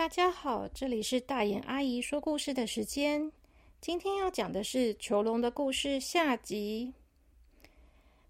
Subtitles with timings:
[0.00, 3.30] 大家好，这里是大眼阿姨说故事的时间。
[3.82, 6.94] 今天要讲的是囚笼的故事下集。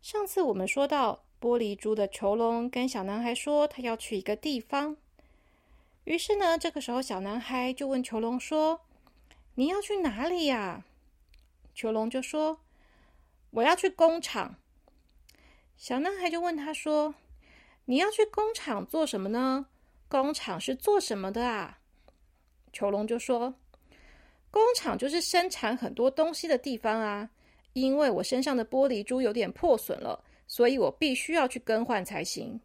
[0.02, 4.96] 上次我们说到，玻璃珠的囚笼跟小男孩说他要去一个地方。
[6.02, 8.80] 于是呢，这个时候小男孩就问囚笼说
[9.54, 10.84] ：“你要去哪里呀？”
[11.72, 12.58] 囚笼就说
[13.52, 14.56] ：“我要去工厂。”
[15.78, 17.14] 小男孩就问他说
[17.86, 19.66] ：“你要去工厂做什么呢？”
[20.10, 21.78] 工厂是做什么的啊？
[22.72, 23.54] 囚笼就说
[24.50, 27.30] ：“工厂就是生产很多东西的地方啊。
[27.74, 32.60] 因为我身上的玻璃珠有点破损了，所以我必须要去更换才行。”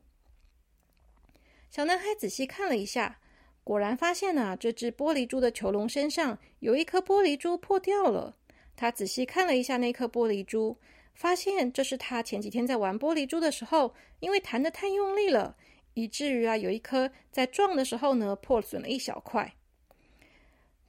[1.70, 3.20] 小男孩仔细看了一下，
[3.64, 8.36] 果然发现啊，这只玻璃珠的囚笼身上有一颗玻璃珠破掉了。
[8.76, 10.76] 他仔细看了一下那颗玻璃珠，
[11.14, 15.56] 发现这是他前几天在玩玻璃珠的时候，因为弹得太用力了。
[15.96, 19.56] 以至于啊，有一颗在撞的时候呢，破损了一小块。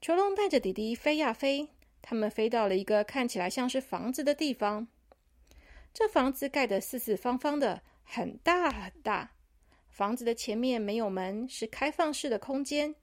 [0.01, 1.69] 囚笼带着弟弟飞呀飞，
[2.03, 4.87] 他们飞到了一个看起来像是房子的地方。
[5.95, 9.33] 这房子盖得四四方方的，很大很大。
[9.89, 12.95] 房子的前面没有门，是开放式的空间。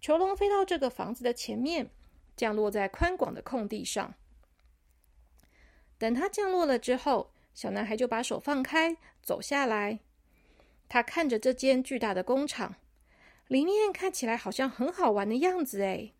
[0.00, 1.90] 囚笼飞到这个房子的前面，
[2.36, 4.14] 降落在宽广的空地上。
[5.98, 10.00] 等他降落了之后，小男孩就把手放开，走下来。
[10.88, 12.76] 他看着这间巨大的工厂，
[13.48, 16.12] 里面看起来好像很好玩的样子哎。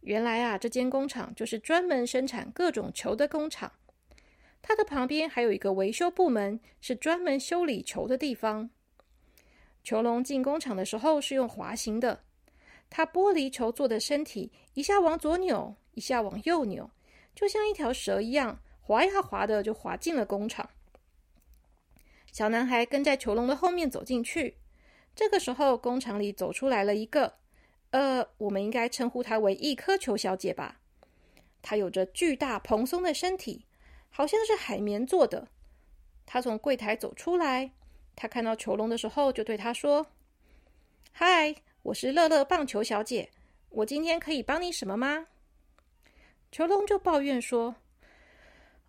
[0.00, 3.72] 原来啊，这间工厂就是专门生产各种球的工厂。
[4.60, 8.70] 它的旁边还有一个维修部门，是专门修理球的地方。
[9.84, 12.24] 球笼进工厂的时候是用滑行的，
[12.90, 16.90] 它玻璃球做的身体一下往左扭，一下往右扭，
[17.34, 20.68] 就像一条蛇一样，滑呀滑的就滑进了工厂。
[22.32, 24.56] 小男孩跟在囚笼的后面走进去。
[25.14, 27.34] 这个时候，工厂里走出来了一个，
[27.90, 30.80] 呃，我们应该称呼她为一颗球小姐吧。
[31.60, 33.66] 她有着巨大蓬松的身体，
[34.10, 35.48] 好像是海绵做的。
[36.24, 37.72] 她从柜台走出来，
[38.14, 40.06] 她看到囚笼的时候，就对他说
[41.10, 43.30] ：“嗨，我是乐乐棒球小姐，
[43.70, 45.26] 我今天可以帮你什么吗？”
[46.52, 47.74] 囚笼就抱怨说：“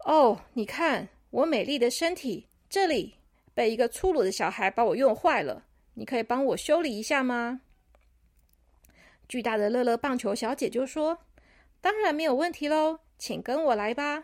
[0.05, 3.15] 哦，你看我美丽的身体，这里。”
[3.59, 5.65] 被一个粗鲁的小孩把我用坏了，
[5.95, 7.59] 你可以帮我修理一下吗？
[9.27, 11.25] 巨大的乐乐棒球小姐就说
[11.81, 14.23] ：“当然没有问题喽，请跟我来吧。”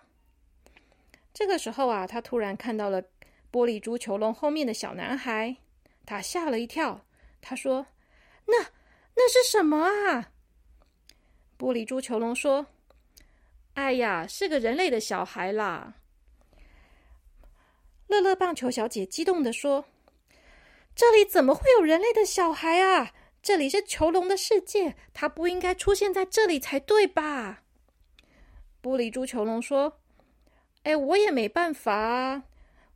[1.35, 3.03] 这个时候啊，他突然看到了
[3.51, 5.57] 玻璃珠球笼后面的小男孩，
[6.05, 7.05] 他吓了一跳。
[7.41, 7.85] 他说
[8.47, 8.57] ：“那
[9.15, 10.31] 那是什么啊？”
[11.59, 12.67] 玻璃珠球笼说
[13.75, 15.95] ：“哎呀，是个人类的小孩啦。”
[18.07, 19.85] 乐乐棒球小姐激动的说
[20.95, 23.13] ：“这里怎么会有人类的小孩啊？
[23.41, 27.63] 这里是囚笼的世界，他不应该出现在这里才对吧？”
[28.81, 29.99] 玻璃珠囚笼说
[30.83, 32.43] ：“哎，我也没办法啊！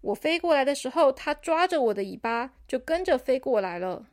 [0.02, 4.06] 我飞过来的时候，他抓着我的尾巴，就跟着飞过来了。”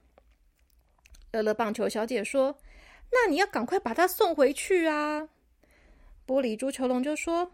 [1.32, 2.58] 乐乐棒球小姐说
[3.12, 5.28] ：“那你要赶快把他送回去啊！”
[6.26, 7.52] 玻璃珠囚笼就说。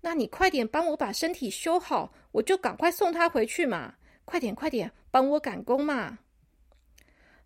[0.00, 3.96] 那你快点帮我把身体修好，我就赶快送他回去嘛！
[4.24, 6.18] 快点快点，帮我赶工嘛！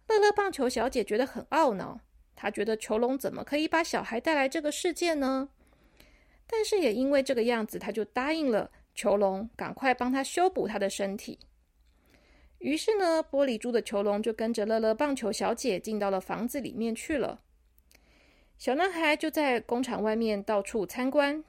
[0.08, 2.00] 乐乐棒球小姐觉得很懊恼，
[2.36, 5.48] 她觉得囚笼怎么可以把小孩带来这个世界呢？
[6.46, 11.38] 但是也因为这个样子，她就答应了囚笼，赶快帮他修补他的身体。
[12.58, 17.40] 于是呢，玻璃珠的囚笼就跟着乐乐棒球小姐进到了房子里面去了。
[18.58, 21.42] 小男孩就在工厂外面到处参观。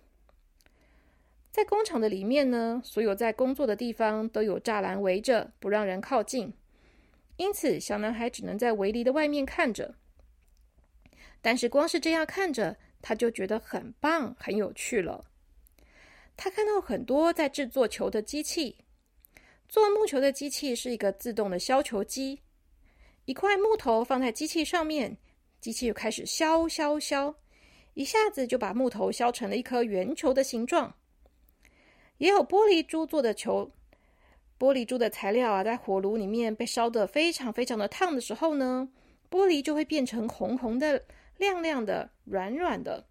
[1.54, 6.52] 在工厂的里面呢，所有在工作的地方都有栅栏围着，不让人靠近。
[7.38, 9.94] 因此，小男孩只能在围篱的外面看着。
[11.44, 15.26] 但是，光是这样看着，他就觉得很棒、很有趣了。
[16.36, 18.78] 他看到很多在制作球的机器，
[19.70, 22.40] 做木球的机器是一个自动的削球机。
[23.26, 25.16] 一块木头放在机器上面，
[25.62, 27.36] 机器就开始削削削，
[27.94, 30.96] 一下子就把木头削成了一颗圆球的形状。
[32.18, 33.72] 也有玻璃珠做的球，
[34.60, 38.90] 玻璃珠的材料啊，在火炉里面被烧得非常非常的烫的时候呢，
[39.30, 41.04] 玻璃就会变成红红的、
[41.38, 43.06] 亮亮的、软软的。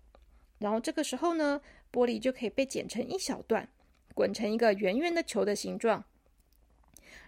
[0.59, 1.61] 然后这个时候呢，
[1.93, 3.69] 玻璃就可以被剪成一小段，
[4.15, 6.05] 滚成一个圆圆的球的形状。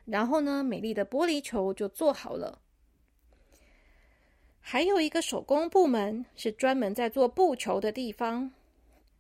[0.05, 2.61] 然后呢，美丽的玻璃球就做好了。
[4.61, 8.53] 还有一个手工部门是专门在做布球的地方，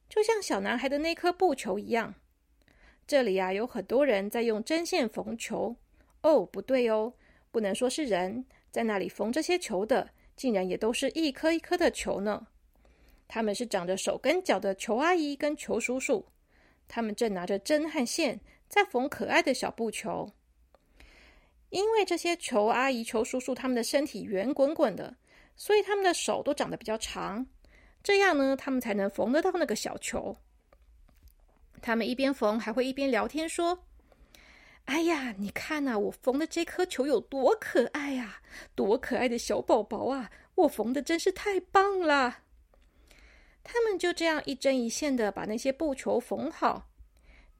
[0.08, 2.14] 就像小男孩的那颗布球一样。
[3.06, 5.76] 这里啊，有很多人在用针线缝球。
[6.22, 7.12] 哦，不对哦，
[7.50, 12.46] 不能说是人在那里缝这些球的，竟然也都是一颗一颗的球呢。
[13.28, 16.24] 他们是长着手跟脚的球阿姨跟球叔叔，
[16.88, 20.32] 他们正拿着针和线在缝可爱的小布球。
[21.70, 25.14] 因为这些球阿姨、球叔叔他们的身体圆滚滚的，
[25.56, 27.46] 所以他们的手都长得比较长，
[28.02, 30.36] 这样呢，他们才能缝得到那个小球。
[31.84, 33.84] 他们一边缝，还会一边聊天说
[34.86, 38.40] ：“哎呀，你看呐，我缝的这颗球有多可爱呀！
[38.74, 40.30] 多可爱的小宝宝啊！
[40.54, 42.38] 我缝的真是太棒了。”
[43.62, 46.88] 他们就这样一针一线的把那些布球缝好。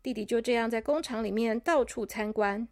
[0.02, 2.66] 弟弟就这样在工厂里面到处参观。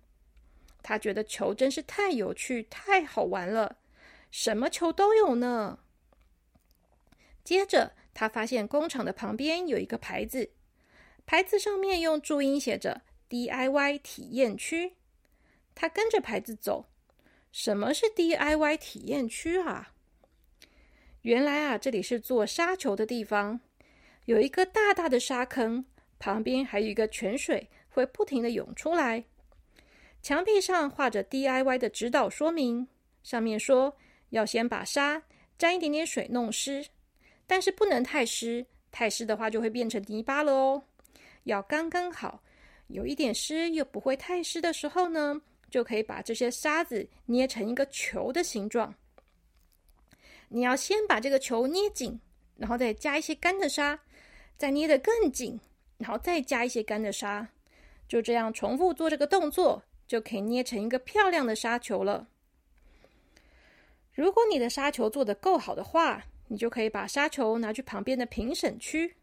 [0.83, 3.77] 他觉得球真是太有趣、太好玩了，
[4.31, 5.79] 什么球都有呢。
[7.45, 10.51] 接着，他发现工厂的旁边有一个牌子，
[11.27, 14.95] 牌子上面用注音写着 “DIY 体验区”。
[15.75, 16.87] 他跟着牌子走，
[17.51, 19.95] 什么是 DIY 体验区啊？
[21.23, 23.61] 原来啊，这里是做沙球的地方，
[24.27, 25.85] 有一个大大的沙坑，
[26.19, 29.25] 旁边还有一个泉水，会不停的涌出来。
[30.21, 32.89] 墙壁上画着 DIY 的指导说明，
[33.23, 33.97] 上面说
[34.31, 35.23] 要先把沙
[35.57, 36.87] 沾一点点水弄湿，
[37.47, 40.85] 但是不能太湿，太湿的话就会变成泥巴了哦。
[41.45, 42.43] 要刚刚好，
[42.89, 45.41] 有一点湿又不会太湿的时候呢，
[45.71, 48.95] 就可以把这些沙子捏成一个球的形状。
[50.49, 52.21] 你要先把这个球捏紧，
[52.57, 53.99] 然后再加一些干的沙，
[54.57, 55.59] 再捏得更紧，
[55.99, 57.49] 然后再加一些干的沙，
[58.07, 59.83] 就这样重复做这个动作。
[60.05, 62.29] 就可以捏成一个漂亮的沙球了。
[64.13, 69.17] 如果你的沙球做的够好的话，你就可以把沙球拿去旁边的评审区，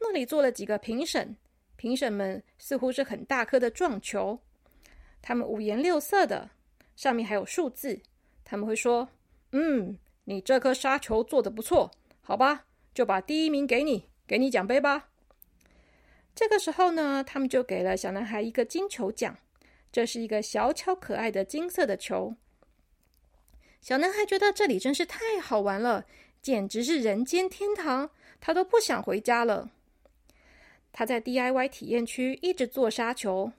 [0.00, 1.36] 那里做了几个评审。
[1.84, 4.40] 评审们似乎是很大颗的撞球，
[5.20, 6.48] 他们五颜六色的，
[6.96, 8.00] 上面还有数字。
[8.42, 9.06] 他们会说
[9.52, 11.90] ：“嗯，你这颗沙球做的不错，
[12.22, 12.64] 好吧，
[12.94, 15.10] 就把第一名给你，给你奖杯吧。”
[16.34, 19.36] 这个时候呢，他们就给了小男孩一个金球奖。
[19.92, 22.34] 这是一个小巧可爱的金色的球。
[23.82, 26.06] 小男孩觉得这里真是太好玩了，
[26.40, 28.08] 简直是人间天堂，
[28.40, 29.70] 他都不想回家了。
[30.96, 33.50] 他在 DIY 体验区一直做沙球，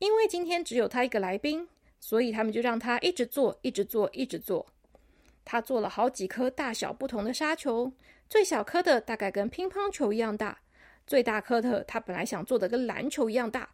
[0.00, 1.68] 因为今天只有他一个来宾，
[2.00, 4.66] 所以他们就让他一直做，一直做，一直做。
[5.44, 7.92] 他做了好几颗大小不同的沙球，
[8.28, 10.58] 最小颗的大概跟乒乓球一样大，
[11.06, 13.70] 最大颗的他本来想做的跟篮球一样大。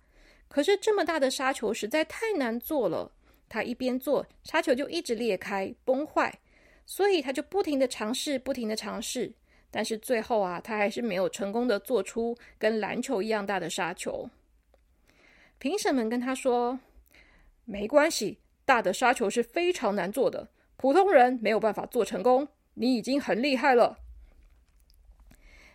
[0.48, 3.10] 可是这么大的沙球实在太难做了，
[3.48, 6.38] 他一边做，沙球就一直裂开崩坏，
[6.84, 9.32] 所以他就不停的尝试，不停的尝试，
[9.76, 14.30] 但是最后啊，他还是没有成功的做出跟篮球一样大的沙球。
[15.58, 16.80] 评审们跟他说
[17.66, 22.48] ：“没关系，大的沙球是非常难做的，普通人没有办法做成功。
[22.72, 23.98] 你已经很厉害了。”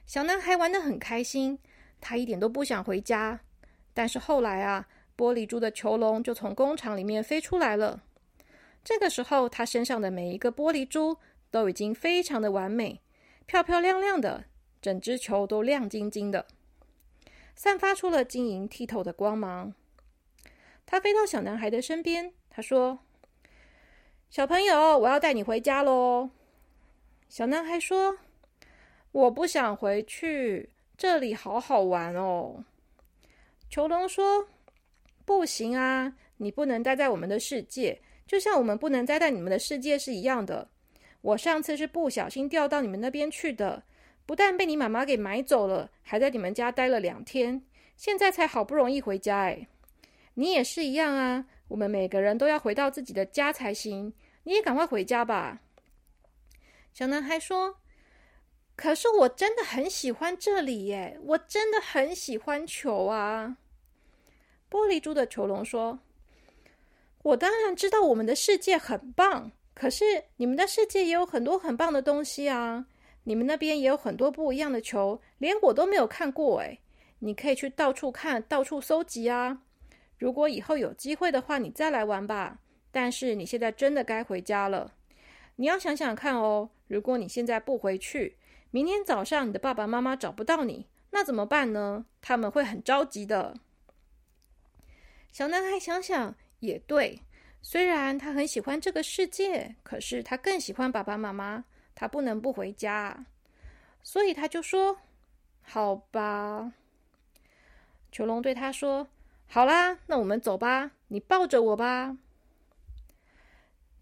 [0.07, 1.59] 小男孩玩的很开心，
[1.99, 3.41] 他一点都不想回家。
[3.93, 8.01] 但是后来啊，玻璃珠的球笼就从工厂里面飞出来了。
[8.83, 11.15] 这个时候，他身上的每一个玻璃珠
[11.51, 12.99] 都已经非常的完美，
[13.45, 14.45] 漂漂亮亮的，
[14.81, 16.47] 整只球都亮晶晶的，
[17.55, 19.73] 散发出了晶莹剔透的光芒。
[20.85, 22.99] 它飞到小男孩的身边，他说
[24.29, 26.29] ：“小朋友，我要带你回家喽。”
[27.29, 28.17] 小男孩说
[29.11, 32.65] ：“我不想回去，这里好好玩哦。”
[33.69, 34.47] 球龙说
[35.23, 40.69] ：“不行啊，你不能待在我们的世界，就像我们不能待在你们的世界是一样的。
[41.21, 43.83] 我上次是不小心掉到你们那边去的，
[44.25, 47.63] 不但被你妈妈给买走了，还在你们家待了两天，
[47.95, 49.41] 现在才好不容易回家。
[49.41, 49.67] 哎，
[50.33, 54.13] 你也是一样啊，我们每个人都要回到自己的家才行。
[54.43, 55.61] 你也赶快回家吧。”
[56.91, 57.77] 小男孩说
[58.75, 63.57] ：“可是我真的很喜欢这里耶，我真的很喜欢球啊。”
[64.69, 65.99] 玻璃珠的球笼说
[67.23, 69.51] ：“我当然知道我们的世界很棒，
[69.81, 72.85] 可是你们的世界也有很多很棒的东西啊！
[73.23, 76.59] 你们那边也有很多不一样的球，连我都没有看过。
[76.59, 76.77] 哎，
[77.17, 79.63] 你可以去到处看，到处搜集啊！
[80.19, 82.59] 如果以后有机会的话，你再来玩吧。
[82.91, 84.93] 但是你现在真的该回家了。
[85.55, 88.37] 你要想想看哦，如果你现在不回去，
[88.69, 92.05] 明天早上你的爸爸妈妈找不到你，那怎么办呢？
[92.21, 93.55] 他们会很着急的。”
[95.33, 97.23] 小男孩想想也对，
[97.61, 101.63] 虽然他很喜欢这个世界，可是他更喜欢爸爸妈妈，
[101.93, 103.25] 他不能不回家，
[104.01, 104.97] 所以他就说
[105.61, 106.73] ：“好吧。”
[108.11, 109.07] 囚龙对他说
[109.47, 112.17] ：“好啦，那我们走吧，你抱着我吧。”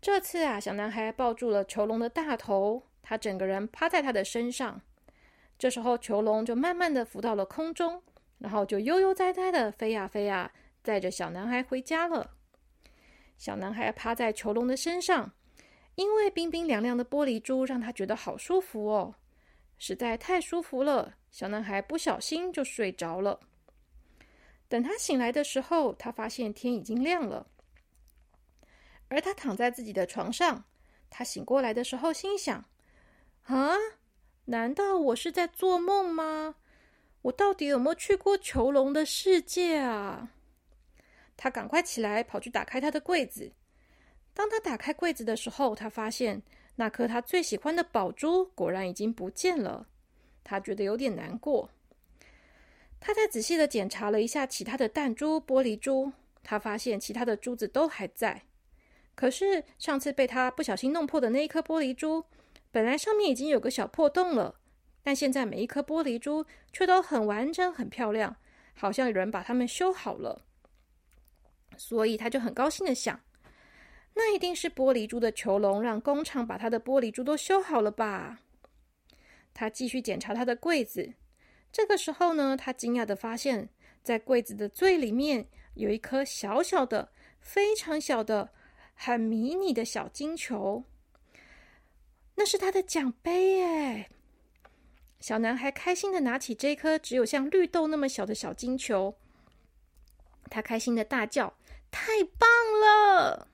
[0.01, 4.82] 这次啊，小男孩抱住了囚笼的大头，他整个人趴在他的身上。
[5.60, 8.01] 这时候，囚笼就慢慢的浮到了空中，
[8.38, 10.50] 然后就悠悠哉哉的飞呀飞呀，
[10.82, 12.32] 载着小男孩回家了。
[13.39, 15.31] 小男孩趴在囚笼的身上，
[15.96, 19.15] 因为冰冰凉凉的玻璃珠让他觉得好舒服哦，
[19.77, 21.15] 实在太舒服了。
[21.31, 23.39] 小男孩不小心就睡着了。
[24.67, 27.48] 等他醒来的时候，他发现天已经亮了。
[29.08, 30.65] 而他躺在自己的床上，
[31.10, 32.65] 他醒过来的时候心想
[33.48, 33.74] ：“啊，
[34.46, 36.55] 难道我是在做梦吗？
[37.22, 40.34] 我到底有没有去过囚笼的世界啊？”
[41.41, 43.50] 他赶快起来，跑去打开他的柜子。
[44.34, 46.43] 当他打开柜子的时候，他发现
[46.75, 49.88] 那颗他最喜欢的宝珠果然已经不见了。
[50.43, 51.69] 他觉得有点难过。
[53.00, 56.12] 他再仔细的检查了一下其他的弹珠、玻璃珠，
[56.43, 58.43] 他发现其他的珠子都还在。
[59.15, 62.25] 可是上次被他不小心弄破的那一颗玻璃珠，
[62.69, 64.60] 本来上面已经有个小破洞了，
[65.01, 68.36] 但现在每一颗玻璃珠却都很完整、很漂亮，
[68.74, 70.46] 好像有人把它们修好了。
[71.80, 73.18] 所以他就很高兴的想，
[74.14, 78.42] 那一定是玻璃珠的囚笼让工厂把他的玻璃珠都修好了吧？
[79.54, 81.14] 他继续检查他的柜子。
[81.72, 83.70] 这个时候呢，他惊讶的发现，
[84.04, 88.50] 在柜子的最里面有一颗小小的、非常小的、
[88.94, 90.84] 很迷你的小金球。
[92.36, 94.10] 那是他的奖杯耶！
[95.20, 99.16] 小男孩开心的拿起这颗只有像绿豆那么小的小金球，
[100.50, 101.54] 他开心的大叫
[101.91, 102.50] ：“太棒
[102.81, 103.48] 了！”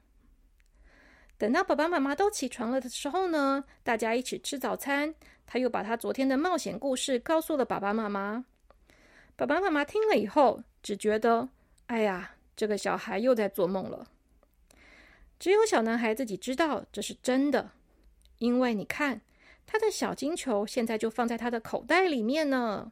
[1.37, 5.13] 等到爸爸妈妈都起床了的时候呢，大家一起吃早餐。
[5.47, 8.45] 他又把他昨天的冒险故事告诉了爸爸妈妈。
[9.35, 11.47] 爸爸妈妈听了以后，只觉得
[11.85, 14.07] ：“哎呀，这个小孩又在做梦了。”
[15.37, 17.69] 只有小男孩自己知道这是真的，
[18.39, 19.21] 因为你看，
[19.67, 22.91] 他的小金球现在就放在他的口袋里面呢。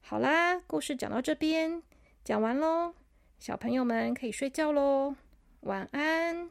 [0.00, 1.82] 好啦，故事讲到这边，
[2.24, 2.94] 讲完喽，
[3.40, 5.14] 小朋友们可以睡觉喽，
[5.60, 6.50] 晚安。